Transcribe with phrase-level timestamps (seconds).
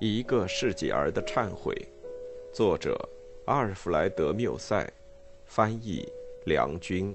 [0.00, 1.74] 一个世纪儿的忏悔，
[2.52, 2.96] 作者
[3.46, 4.88] 阿尔弗莱德·缪塞，
[5.44, 6.08] 翻译
[6.46, 7.12] 梁军。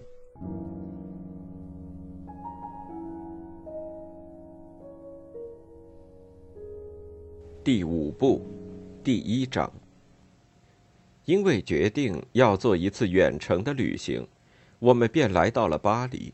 [7.63, 8.41] 第五部，
[9.01, 9.71] 第一章。
[11.23, 14.27] 因为决定要做一次远程的旅行，
[14.79, 16.33] 我们便来到了巴黎。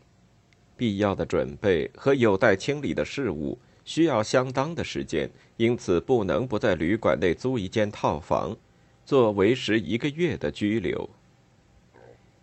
[0.75, 3.59] 必要的准备和有待清理的事物。
[3.89, 8.55] 需要相当的时间，因此不能不在旅馆内租一间套房，
[9.03, 11.09] 做为时一个月的居留。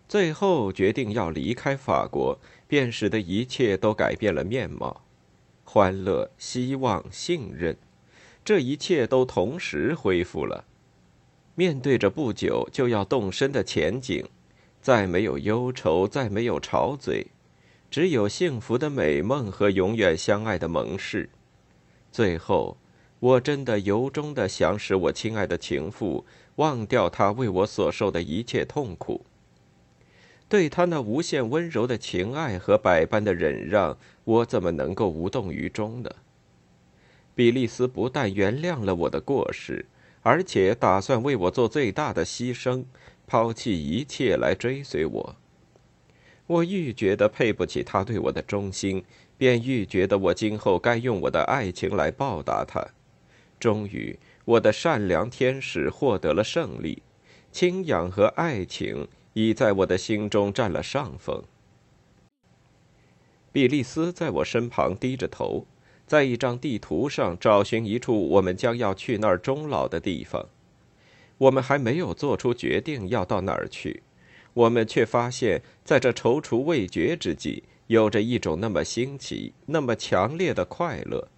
[0.09, 2.37] 最后决定要离开法国，
[2.67, 5.03] 便使得一切都改变了面貌。
[5.63, 7.77] 欢乐、希望、信任，
[8.43, 10.65] 这一切都同时恢复了。
[11.55, 14.27] 面对着不久就要动身的前景，
[14.81, 17.27] 再没有忧愁，再没有吵嘴，
[17.89, 21.29] 只有幸福的美梦和永远相爱的盟誓。
[22.11, 22.77] 最后，
[23.19, 29.25] 我真的由衷的想使我亲爱的情妇忘掉她为我所受的一切痛苦。
[30.49, 36.09] 对她那无限温柔的情爱和百般的忍让，我怎么能够无动于衷呢？
[37.35, 39.85] 比利斯不但原谅了我的过失，
[40.21, 42.85] 而且打算为我做最大的牺牲，
[43.27, 45.35] 抛弃一切来追随我。
[46.47, 49.03] 我愈觉得配不起他对我的忠心。
[49.37, 52.83] 便愈觉得我今后该用我的爱情来报答他。
[53.59, 57.03] 终于，我的善良天使获得了胜利，
[57.51, 61.43] 清养和爱情已在我的心中占了上风。
[63.51, 65.67] 比利斯在我身旁低着头，
[66.07, 70.47] 在一张地图上找寻一处我们将要去那儿终老的地方。
[71.37, 74.01] 我们还没有做出决定要到哪儿去，
[74.57, 77.63] 我们却发现，在这踌躇未决之际。
[77.85, 81.29] 有着一种那么新奇、那么强烈的快乐，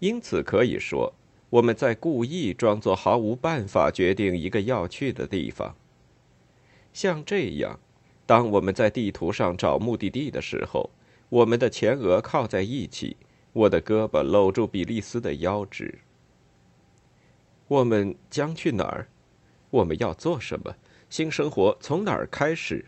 [0.00, 1.12] 因此可以说，
[1.50, 5.76] 我们在故意装作毫无办法决定一个要去的地方。
[6.92, 7.78] 像这样，
[8.24, 10.90] 当我们在地图上找目的地的时候，
[11.28, 13.16] 我们的前额靠在一起，
[13.52, 16.00] 我的胳膊搂住比利斯的腰肢。
[17.68, 19.06] 我们将去哪儿？
[19.70, 20.74] 我们要做什么？
[21.16, 22.84] 新生活从哪儿开始？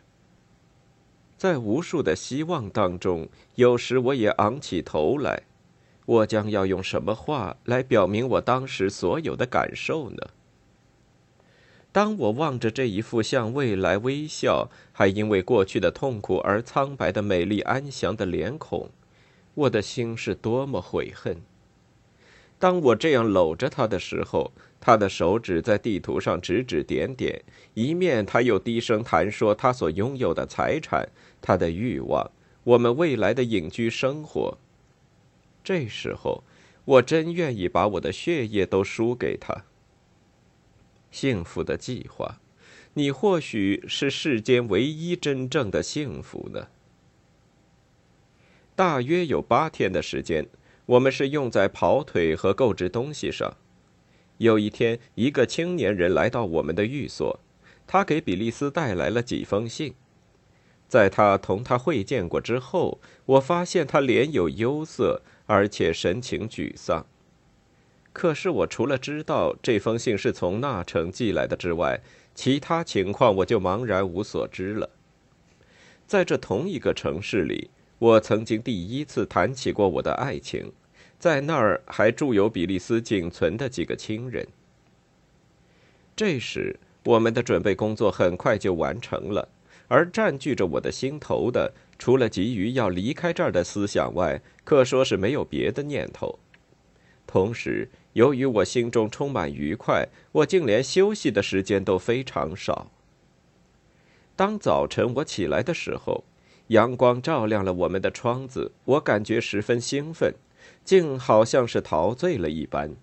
[1.39, 5.45] 在无数的希望当中，有时我也昂起头来。
[6.05, 10.29] 我将要用什么话来表明我当时所有的感受呢？
[11.91, 18.91] 当我望着这一副向未来微笑，还因为过去的痛苦而苍白的美丽安详的脸孔，
[19.55, 21.39] 我的心是多么悔恨。
[22.59, 27.43] 当我这样搂着他的时候，他的手指在地图上指指点点，
[27.75, 31.09] 一面他又低声谈说他所拥有的财产。
[31.41, 32.31] 他的欲望，
[32.65, 34.59] 我们未来的隐居生活。
[35.63, 36.43] 这时候，
[36.85, 39.65] 我真愿意把我的血液都输给他。
[41.13, 42.41] 幸福的计划，
[42.95, 46.67] 你或许是世间唯一真正的幸福呢。
[48.75, 50.49] 大约有八天的时间，
[50.89, 53.55] 我们是用在跑腿和购置东西上。
[54.39, 57.41] 有一天，一个青年人来到我们的寓所，
[57.87, 59.95] 他给比利斯带来了几封信。
[60.89, 67.05] 在他同他会见过之后，我发现他脸有忧色，而且神情沮丧。
[68.15, 72.01] 可是我除了知道这封信是从那城寄来的之外，
[72.35, 74.89] 其他情况我就茫然无所知了。
[76.07, 80.73] 在这同一个城市里，我曾经第一次谈起过我的爱情，
[81.19, 84.47] 在那儿还住有比利斯仅存的几个亲人。
[86.15, 89.49] 这时，我们的准备工作很快就完成了。
[89.89, 96.39] 而占据着我的心头的，除了急于要离开这儿的思想外，可说是没有别的念头。
[97.27, 102.91] 同时，由于我心中充满愉快，我竟连休息的时间都非常少。
[104.37, 106.23] 当早晨我起来的时候，
[106.69, 110.35] 阳光照亮了我们的窗子，我感觉十分兴奋，
[110.85, 112.95] 竟好像是陶醉了一般。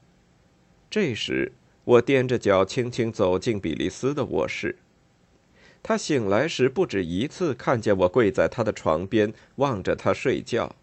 [0.90, 1.52] 这时，
[1.84, 4.78] 我踮着脚轻轻走进比利斯的卧室。
[5.82, 10.76] 他醒来时不止一次看见我跪在他的床边望着他睡觉，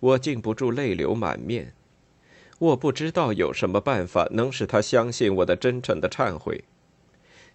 [0.00, 1.74] 我禁不住泪流满面。
[2.58, 6.64] 我不知道有什么办法能使他相信我的真诚的忏悔。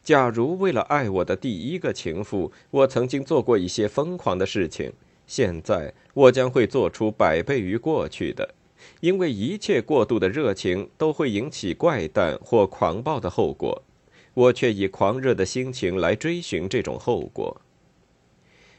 [0.03, 4.92] 假如为了爱我的第一个情妇，我曾经做过一些疯狂的事情，
[5.27, 8.56] 现在我将会做出百倍于过去的，
[9.00, 13.83] 因为一切过度的热情都会引起怪诞或狂暴的后果。
[14.33, 17.62] 我却以狂热的心情来追寻这种后果。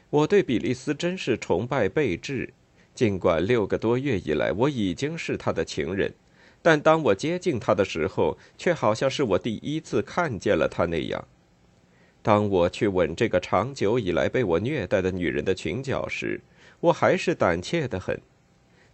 [0.09, 2.51] 我对比利斯真是崇拜备至，
[2.93, 6.13] 尽管六个多月以来我已经是他的情人，
[6.63, 11.27] 但当我接近他的时候，却好像是我第一次看见了他那样。
[12.21, 16.39] 当我去吻这个长久以来被我虐待的女人的裙角时，
[16.79, 18.19] 我还是胆怯的很。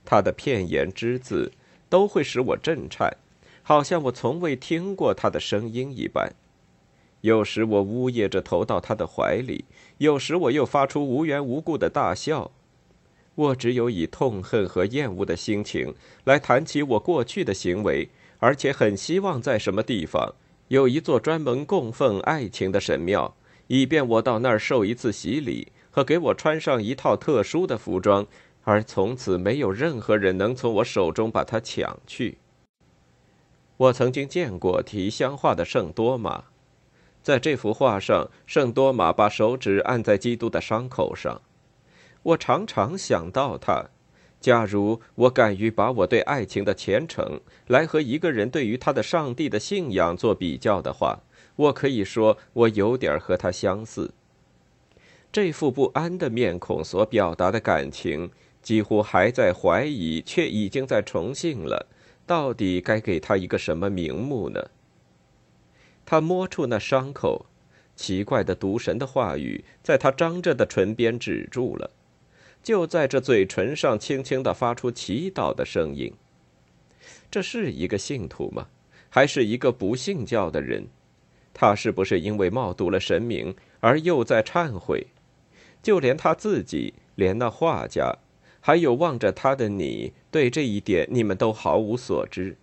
[0.03, 1.51] 她的片言之字
[1.89, 3.15] 都会使我震颤，
[3.61, 6.33] 好像我从未听过她的声音一般。
[7.21, 9.65] 有时我呜咽着投到她的怀里，
[9.99, 12.49] 有时我又发出无缘无故的大笑。
[13.39, 15.95] 我只有以痛恨和厌恶的心情
[16.25, 18.09] 来谈起我过去的行为，
[18.39, 20.35] 而且很希望在什么地方。
[20.67, 23.33] 有一座专门供奉爱情的神庙，
[23.67, 28.27] 以便我到那儿受一次洗礼和给我穿上一套特殊的服装，
[28.65, 32.39] 而从此没有任何人能从我手中把它抢去。
[33.77, 36.43] 我曾经见过提香画的圣多玛，
[37.23, 41.41] 在这幅画上，圣多玛把手指按在基督的伤口上。
[42.29, 43.89] 我常常想到他。
[44.39, 51.19] 假如我敢于把我对爱情的虔诚来和一个人对于他的上帝的信仰做比较的话，
[51.55, 54.13] 我可以说我有点和他相似。
[55.31, 58.31] 这副不安的面孔所表达的感情，
[58.61, 61.87] 几乎还在怀疑，却已经在重信了。
[62.25, 64.69] 到底该给他一个什么名目呢？
[66.05, 67.47] 他摸出那伤口，
[67.95, 71.91] 奇怪的毒神的话语在他张着的唇边止住了。
[72.69, 76.13] 就在这嘴唇上，轻轻的发出祈祷的声音。
[77.31, 78.67] 这是一个信徒吗？
[79.09, 80.85] 还是一个不信教的人？
[81.51, 85.07] 他是不是因为冒渎了神明而又在忏悔？
[85.81, 88.19] 就连他自己，连那画家，
[88.59, 92.55] 还有望着他的你，对这一点你们都毫无所知。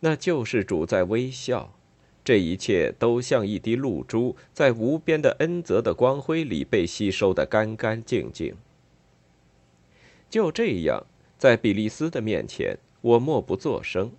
[0.00, 1.74] 那救世主在微笑，
[2.24, 8.54] 这一切都像一滴露珠，在无边的恩泽的光辉里被吸收的干干净净。
[10.32, 11.04] 就这样，
[11.36, 14.12] 在比利斯的面前，我默不作声，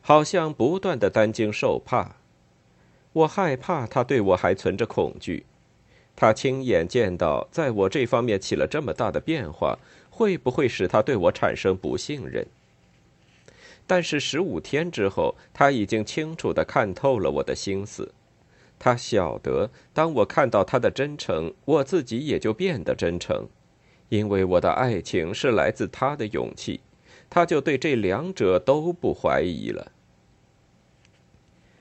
[0.00, 2.16] 好像不断的担惊受怕。
[3.12, 5.46] 我害怕他对我还存着恐惧，
[6.16, 9.78] 他亲眼见到在我这方面起了这么大的变化，
[10.10, 12.44] 会不会使他对我产生不信任？
[13.86, 18.12] 但是十五天之后，他已经清楚的看透了我的心思，
[18.80, 23.46] 他晓得，当我看到他的真诚，我自己也就变得真诚。
[24.14, 26.78] 因为我的爱情是来自他的勇气，
[27.28, 29.90] 他就对这两者都不怀疑了。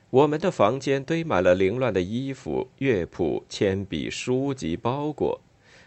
[0.09, 5.41] 我们的房间堆满了凌乱的衣服、乐谱、铅笔、书籍、包裹，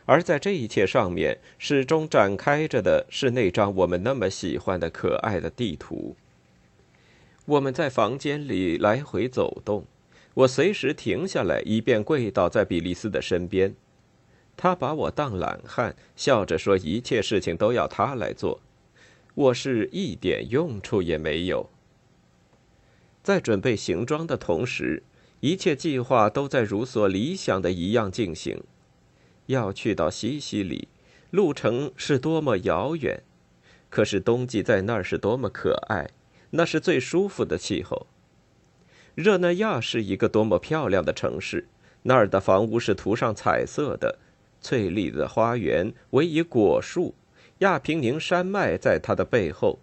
[0.05, 6.15] 而在这一切上面，始终展开着的是那张我们那么喜欢的可爱的地图。
[7.47, 9.85] 我们在房间里来回走动，
[10.35, 13.75] 我随时停下来，以便跪倒在比利斯的身边。
[14.57, 18.61] 他把我当懒汉，笑着说：“一切事情都要他来做，
[19.35, 21.69] 我是一点用处也没有。”
[23.23, 25.03] 在准备行装的同时，
[25.41, 28.63] 一切计划都在如所理想的一样进行。
[29.47, 30.89] 要去到西西里，
[31.31, 33.23] 路程是多么遥远，
[33.91, 36.09] 可是冬季在那儿是多么可爱，
[36.51, 38.07] 那是最舒服的气候。
[39.15, 41.69] 热那亚是一个多么漂亮的城市，
[42.03, 44.19] 那儿的房屋是涂上彩色的。
[44.67, 47.15] 翠绿的花园围以果树，
[47.59, 49.79] 亚平宁山脉在它的背后。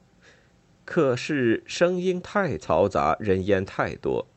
[0.83, 4.27] 可是声音太嘈杂，人烟太多，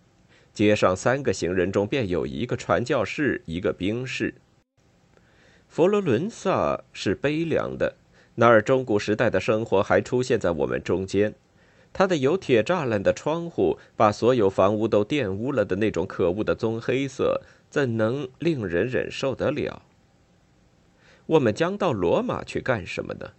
[0.52, 4.36] 街上三个行人中便有一个传教士，一个兵士。
[5.66, 7.96] 佛罗伦萨是悲凉的，
[8.36, 11.34] 那儿中古时代的生活还出现在我们中间。
[11.92, 19.82] 它的有铁栅栏的窗户，把所有房屋都玷污了的那种可恶的棕黑色，怎能令人忍受得了？
[21.26, 23.32] 我们将到罗马去干什么呢？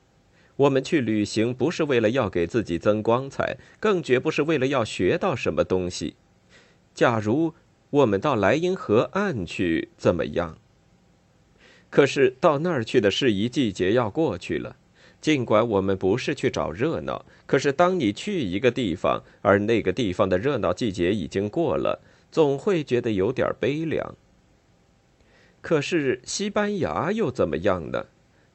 [0.57, 6.15] 我们去旅行不是为了要给自己增光彩，更绝不是为了要学到什么东西。
[6.95, 7.53] 假如
[7.91, 10.57] 我们到莱茵河岸去，怎么样？
[11.89, 14.75] 可是到那儿去的适宜季节要过去了。
[15.21, 22.01] 尽管我们不是去找热闹，可是当你去一个地方，而那个地方的热闹季节已经过了，
[22.31, 24.15] 总会觉得有点悲凉。
[25.67, 28.05] 可是西班牙又怎么样呢？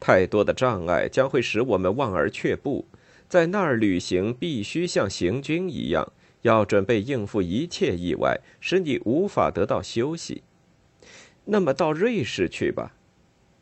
[0.01, 2.87] 太多的障碍将会使我们望而却步。
[3.29, 10.43] 在那儿旅行必须像行军一样，要准备应付一切意外，使你无法得到休息。
[11.45, 12.95] 那么到瑞士去吧。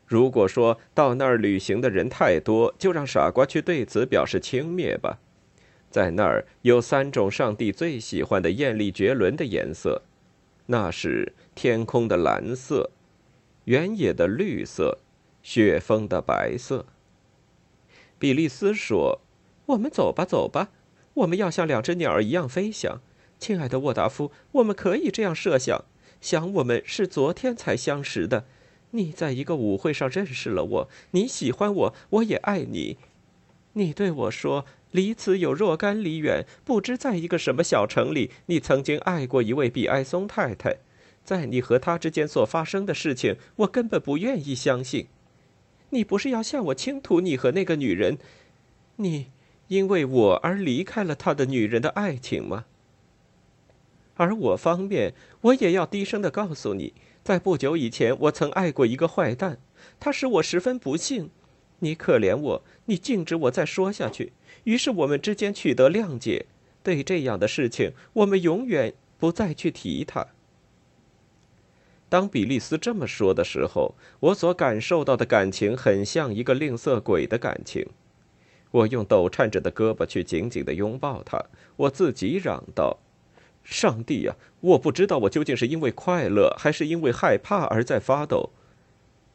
[0.07, 5.19] 如果说到那儿旅行的人太多，就让傻瓜去对此表示轻蔑吧。
[5.89, 10.03] 在那儿有三种上帝最喜欢的艳丽绝伦的颜色，
[10.67, 12.91] 那是天空的蓝色。
[13.65, 14.99] 原野的绿色，
[15.43, 16.85] 雪峰的白色。
[18.17, 19.21] 比利斯说
[19.67, 20.69] ：“我们走吧，走吧，
[21.15, 23.01] 我们要像两只鸟儿一样飞翔，
[23.39, 25.85] 亲爱的沃达夫，我们可以这样设想：
[26.19, 28.45] 想我们是昨天才相识的，
[28.91, 32.97] 你在一个舞会上认识了我，你喜欢我，我也爱你。
[33.73, 40.77] 你对我说，离此有若干里远，不知在一个什么小城里，你曾经爱过一位比埃松太太。
[41.23, 45.07] 在你和他之间所发生的事情，我根本不愿意相信。
[45.91, 48.17] 你不是要向我倾吐你和那个女人，
[48.95, 49.27] 你
[49.67, 52.65] 因为我而离开了他的女人的爱情吗？
[54.15, 59.59] 而我方面，我也要低声的告诉你，在不久以前，我曾爱过一个坏蛋，
[59.99, 61.29] 他使我十分不幸。
[61.79, 64.33] 你可怜我，你禁止我再说下去，
[64.65, 66.45] 于是我们之间取得谅解。
[66.83, 70.27] 对这样的事情，我们永远不再去提它。
[72.11, 77.87] 当比利斯这么说的时候，我所感受到的感情很像一个吝啬鬼的感情。
[78.71, 81.41] 我用抖颤着的胳膊去紧紧地拥抱他，
[81.77, 82.97] 我自己嚷道
[83.63, 88.49] ：“上帝呀，我不知道我究竟是因为快乐还是因为害怕而在发抖。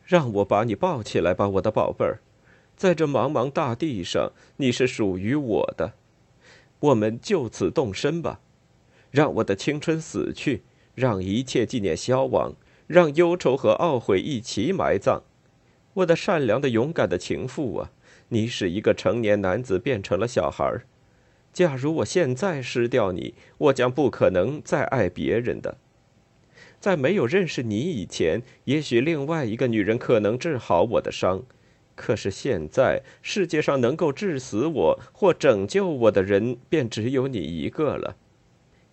[0.04, 2.21] 让我把你抱起来吧，我的宝贝儿，
[2.76, 5.95] 在这茫茫大地上，你是属于我的。
[6.80, 8.40] 我们就此动身吧，
[9.11, 10.62] 让我的青春死去，
[10.95, 12.52] 让一切纪念消亡。”
[12.87, 15.23] 让忧愁和懊悔一起埋葬，
[15.95, 17.90] 我的善良的、勇敢的情妇啊！
[18.28, 20.87] 你使一个成年男子变成了小孩儿。
[21.52, 25.78] 假如我现在失掉你，我将不可能再爱别人的。
[26.78, 31.45] 在没有认识你以前，也许另外一个女人可能治好我的伤，
[31.95, 38.16] 可是现在世界上能够治死我或拯救我的人，便只有你一个了。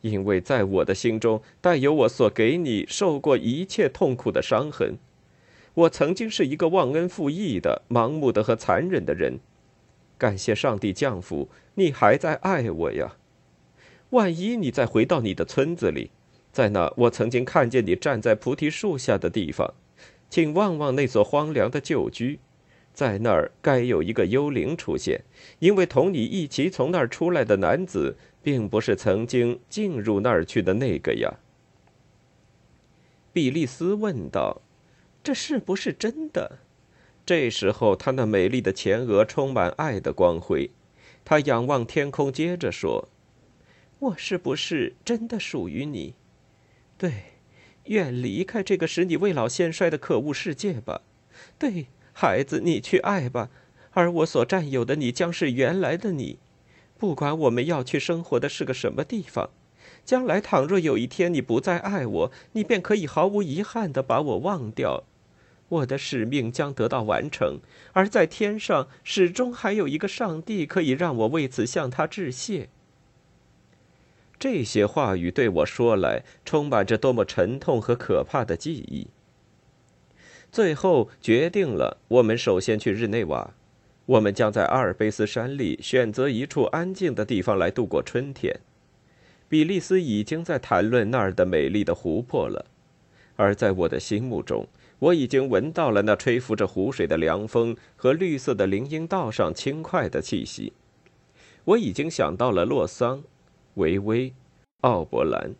[0.04, 4.98] 因为在我的心中带有我所给你受过一切痛苦的伤痕，
[5.74, 9.40] 我曾经是一个忘恩负义的、盲目的和残忍的人。
[10.18, 13.16] 感谢上帝降福，你还在爱我呀！
[14.10, 16.12] 万一你再回到你的村子里，
[16.52, 19.74] 在那我曾经看见你站在菩提树下的地方，
[20.30, 22.40] 请望望那所荒凉的旧居，
[22.94, 25.22] 在那儿该有一个幽灵出现，
[25.60, 28.18] 因为同你一起从那儿出来的男子。
[28.44, 31.40] 并不是曾经进入那儿去的那个呀。
[33.32, 34.62] 比利斯问道
[35.24, 36.60] ：“这是不是真的？”
[37.26, 40.70] 这时候，他那美丽的前额充满爱的光辉。
[41.24, 43.08] 他仰望天空，接着说
[44.00, 46.16] ：“我是不是真的属于你？
[46.98, 47.14] 对，
[47.86, 51.02] 愿离开这个使你未老先衰的可恶世界吧。
[51.58, 53.50] 对，孩子，你去爱吧，
[53.92, 56.40] 而我所占有的你将是原来的你。”
[57.04, 59.50] 不管我们要去生活的是个什么地方，
[60.06, 65.04] 将来倘若有一天你不再爱我，你便可以毫无遗憾的把我忘掉。
[65.68, 67.60] 我的使命将得到完成，
[67.92, 72.70] 而在天上始终还有一个上帝可以让我为此向他致谢。
[74.40, 79.08] 这些话语对我说来，充满着多么沉痛和可怕的记忆。
[80.50, 83.54] 最后决定了，我们首先去日内瓦。
[84.06, 88.60] 我们将在阿尔卑斯山里选择一处安静的地方来度过春天。
[89.48, 92.66] 比利斯已经在谈论那儿的美丽的湖泊了，
[93.36, 94.68] 而在我的心目中，
[95.00, 100.74] 我已经闻到了那吹拂着湖水的凉风和绿色的林荫道上轻快的气息。
[101.66, 103.24] 我已经想到了洛桑、
[103.76, 104.34] 维威、
[104.82, 105.54] 奥伯兰，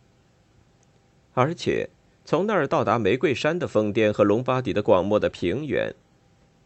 [1.32, 1.88] 而且
[2.26, 5.94] 从那儿到达玫瑰山的峰巅和隆巴底的广袤的平原。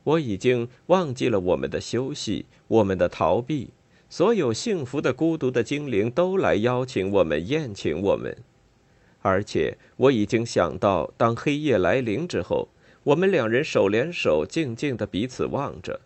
[0.04, 3.70] 我已经忘记了我们的休息，我们的逃避。
[4.10, 8.36] 所有幸福的、孤独的精灵都来邀请我们、宴请我们。
[9.20, 12.68] 而且，我已经想到，当黑夜来临之后，
[13.02, 16.00] 我们两人手连手，静静的彼此望着。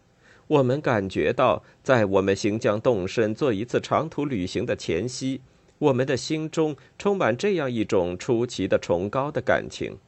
[0.49, 5.41] 我们感觉到，在我们行将动身做一次长途旅行的前夕，
[5.79, 9.99] 我们的心中充满这样一种出奇的崇高的感情。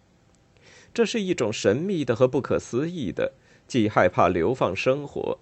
[0.92, 3.32] 这是一种神秘的和不可思议的。
[3.66, 5.38] 既害怕流放生活，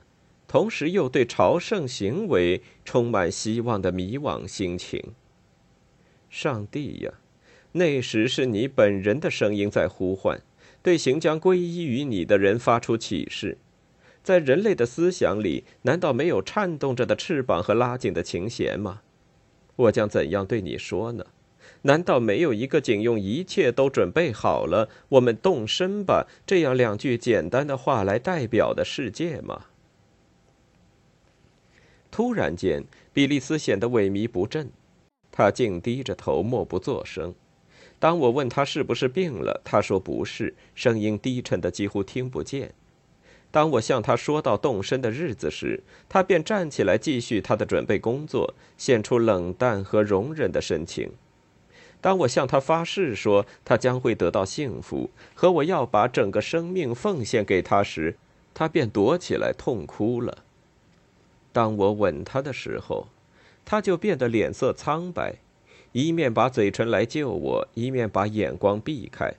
[0.47, 5.15] 同时又对朝圣行为充满希望的迷惘心情。
[6.29, 7.13] 上帝呀，
[7.73, 10.41] 那时是你本人的声音在呼唤，
[10.83, 13.59] 对行将皈依于你的人发出启示。
[14.23, 19.03] 在人类的思想里，难道没有颤动着的翅膀和拉紧的琴弦吗？
[19.75, 21.27] 我将怎样对你说呢？
[21.83, 29.67] 难道没有一个仅用一切都准备好了，我们动身吧这样两句简单的话来代表的世界吗？
[32.11, 34.71] 突然间，比利斯显得萎靡不振，
[35.31, 37.35] 他竟低着头，默不作声。
[37.99, 42.75] 当我问他是不是病了，他说不是，声音低沉的几乎听不见。
[43.51, 51.13] 当我向他说到动身的日子时，他便站起来继续他的准备工作，现出冷淡和容忍的神情。
[52.03, 58.17] 当我向他发誓说他将会得到幸福，和我要把整个生命奉献给他时，
[58.53, 60.39] 他便躲起来痛哭了。
[61.53, 63.07] 当我吻他的时候，
[63.65, 65.37] 他就变得脸色苍白，
[65.93, 69.35] 一面把嘴唇来救我，一面把眼光避开。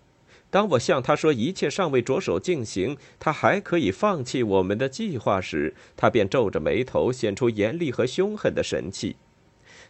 [0.49, 9.17] 当我向他说一切尚未着手进行，他还可以放弃我们的计划时，他便皱着眉头，显出严厉和凶狠的神气。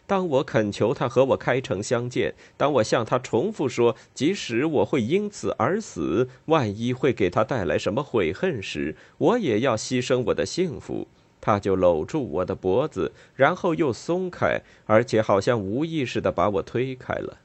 [0.06, 11.08] 当我恳求他和我开诚相见，当我向他重复说，即使我会因此而死，万一会给他带来什么悔恨时，我也要牺牲我的幸福，
[11.40, 17.38] 他就搂住我的脖子，然后又松开，而且好像无意识的把我推开了。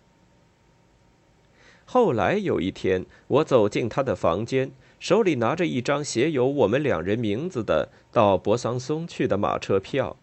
[1.85, 10.17] 后来有一天，我走进他的房间，手里拿着一张写有我们两人名字的到博桑松去的马车票。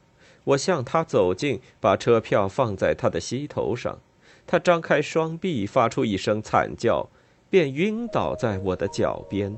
[0.47, 3.99] 我向他走近，把车票放在他的膝头上。
[4.47, 7.09] 他张开双臂，发出一声惨叫，
[7.51, 9.57] 便晕倒在我的脚边。